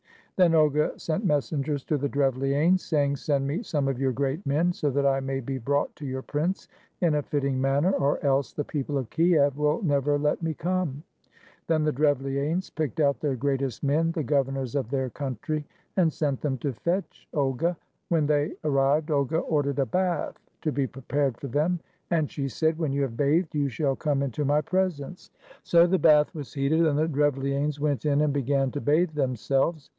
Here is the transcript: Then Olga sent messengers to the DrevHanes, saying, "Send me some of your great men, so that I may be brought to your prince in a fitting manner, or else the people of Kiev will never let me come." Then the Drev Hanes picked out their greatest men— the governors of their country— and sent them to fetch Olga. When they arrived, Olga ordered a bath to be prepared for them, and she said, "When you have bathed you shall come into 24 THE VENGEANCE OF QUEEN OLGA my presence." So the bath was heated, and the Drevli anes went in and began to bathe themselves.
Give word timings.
Then 0.35 0.55
Olga 0.55 0.93
sent 0.97 1.23
messengers 1.23 1.83
to 1.83 1.99
the 1.99 2.09
DrevHanes, 2.09 2.79
saying, 2.79 3.17
"Send 3.17 3.45
me 3.45 3.61
some 3.61 3.87
of 3.87 3.99
your 3.99 4.11
great 4.11 4.43
men, 4.47 4.73
so 4.73 4.89
that 4.89 5.05
I 5.05 5.19
may 5.19 5.39
be 5.39 5.59
brought 5.59 5.95
to 5.97 6.05
your 6.07 6.23
prince 6.23 6.67
in 7.01 7.13
a 7.13 7.21
fitting 7.21 7.61
manner, 7.61 7.91
or 7.91 8.17
else 8.25 8.51
the 8.51 8.63
people 8.63 8.97
of 8.97 9.11
Kiev 9.11 9.55
will 9.55 9.83
never 9.83 10.17
let 10.17 10.41
me 10.41 10.55
come." 10.55 11.03
Then 11.67 11.83
the 11.83 11.93
Drev 11.93 12.21
Hanes 12.21 12.71
picked 12.71 12.99
out 12.99 13.19
their 13.19 13.35
greatest 13.35 13.83
men— 13.83 14.11
the 14.13 14.23
governors 14.23 14.73
of 14.73 14.89
their 14.89 15.11
country— 15.11 15.67
and 15.97 16.11
sent 16.11 16.41
them 16.41 16.57
to 16.57 16.73
fetch 16.73 17.27
Olga. 17.35 17.77
When 18.09 18.25
they 18.25 18.55
arrived, 18.63 19.11
Olga 19.11 19.37
ordered 19.37 19.77
a 19.77 19.85
bath 19.85 20.39
to 20.63 20.71
be 20.71 20.87
prepared 20.87 21.37
for 21.37 21.49
them, 21.49 21.79
and 22.09 22.31
she 22.31 22.47
said, 22.47 22.79
"When 22.79 22.91
you 22.91 23.03
have 23.03 23.15
bathed 23.15 23.53
you 23.53 23.69
shall 23.69 23.95
come 23.95 24.23
into 24.23 24.43
24 24.43 24.55
THE 24.55 24.61
VENGEANCE 24.65 24.97
OF 24.97 24.97
QUEEN 24.97 25.03
OLGA 25.03 25.05
my 25.05 25.05
presence." 25.05 25.31
So 25.61 25.85
the 25.85 25.99
bath 25.99 26.33
was 26.33 26.51
heated, 26.55 26.87
and 26.87 26.97
the 26.97 27.07
Drevli 27.07 27.53
anes 27.53 27.79
went 27.79 28.07
in 28.07 28.21
and 28.21 28.33
began 28.33 28.71
to 28.71 28.81
bathe 28.81 29.11
themselves. 29.11 29.89